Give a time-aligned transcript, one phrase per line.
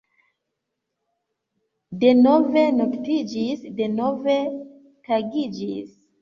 [2.03, 4.37] Denove noktiĝis; denove
[5.11, 5.95] tagiĝis.